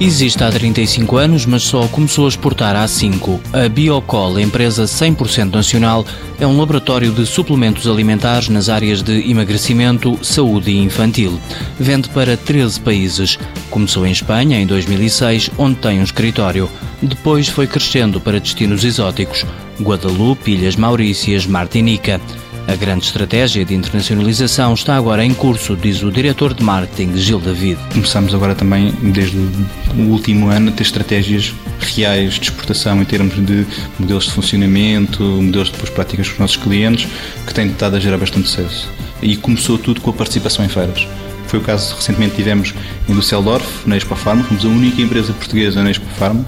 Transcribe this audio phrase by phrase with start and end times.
[0.00, 3.40] Existe há 35 anos, mas só começou a exportar há 5.
[3.52, 6.06] A Biocol, empresa 100% nacional,
[6.38, 11.40] é um laboratório de suplementos alimentares nas áreas de emagrecimento, saúde e infantil.
[11.80, 13.38] Vende para 13 países.
[13.70, 16.70] Começou em Espanha em 2006, onde tem um escritório.
[17.02, 19.44] Depois foi crescendo para destinos exóticos:
[19.80, 22.20] Guadalupe, Ilhas Maurícias, Martinica.
[22.68, 27.40] A grande estratégia de internacionalização está agora em curso, diz o diretor de marketing Gil
[27.40, 27.80] David.
[27.94, 33.34] Começamos agora também, desde o último ano, a ter estratégias reais de exportação em termos
[33.36, 33.66] de
[33.98, 37.08] modelos de funcionamento, modelos de depois práticas com os nossos clientes,
[37.46, 38.92] que têm estado a gerar bastante sucesso.
[39.22, 41.08] E começou tudo com a participação em feiras.
[41.46, 42.74] Foi o caso, recentemente tivemos
[43.08, 46.44] em Düsseldorf, na Expo Farma, fomos a única empresa portuguesa na Expo Farma,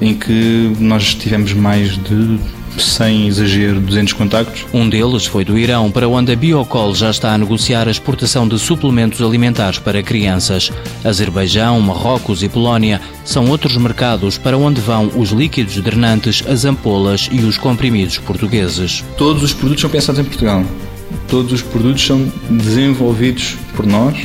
[0.00, 2.40] em que nós tivemos mais de
[2.78, 4.66] sem exagero, 200 contactos.
[4.72, 8.46] Um deles foi do Irão, para onde a Biocol já está a negociar a exportação
[8.48, 10.70] de suplementos alimentares para crianças.
[11.04, 17.28] Azerbaijão, Marrocos e Polónia são outros mercados para onde vão os líquidos drenantes, as ampolas
[17.30, 19.04] e os comprimidos portugueses.
[19.16, 20.64] Todos os produtos são pensados em Portugal.
[21.28, 24.16] Todos os produtos são desenvolvidos por nós,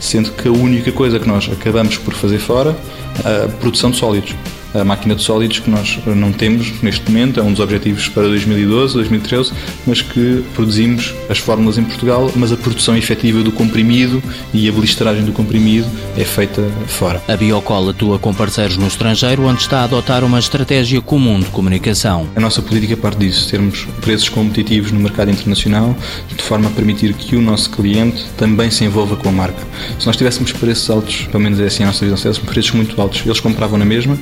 [0.00, 2.76] sendo que a única coisa que nós acabamos por fazer fora
[3.24, 4.34] é a produção de sólidos
[4.80, 8.24] a máquina de sólidos que nós não temos neste momento, é um dos objetivos para
[8.24, 9.52] 2012, 2013,
[9.86, 14.72] mas que produzimos as fórmulas em Portugal, mas a produção efetiva do comprimido e a
[14.72, 17.22] blisteragem do comprimido é feita fora.
[17.28, 21.46] A Biocol atua com parceiros no estrangeiro, onde está a adotar uma estratégia comum de
[21.46, 22.26] comunicação.
[22.34, 25.96] A nossa política parte disso, termos preços competitivos no mercado internacional,
[26.28, 29.62] de forma a permitir que o nosso cliente também se envolva com a marca.
[29.98, 32.72] Se nós tivéssemos preços altos, pelo menos é assim a nossa visão, se tivéssemos preços
[32.72, 34.18] muito altos, eles compravam na mesma,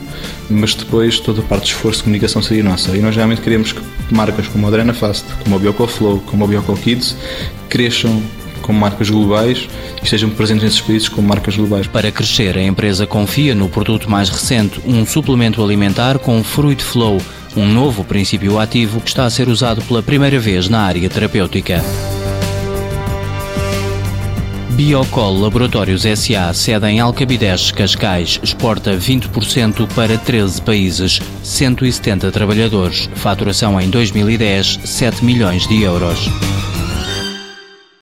[0.50, 2.96] mas depois toda a parte de esforço de comunicação seria nossa.
[2.96, 6.44] E nós realmente queremos que marcas como a Adrena Fast, como a Biocol Flow, como
[6.44, 7.16] a Biocol Kids
[7.68, 8.22] cresçam
[8.64, 9.68] como marcas globais
[10.00, 11.86] e estejam presentes nesses países como marcas globais.
[11.86, 17.20] Para crescer, a empresa confia no produto mais recente, um suplemento alimentar com Fruit Flow,
[17.56, 21.84] um novo princípio ativo que está a ser usado pela primeira vez na área terapêutica.
[24.74, 33.80] Biocol Laboratórios SA, sede em Alcabidez, Cascais, exporta 20% para 13 países, 170 trabalhadores, faturação
[33.80, 36.28] em 2010, 7 milhões de euros.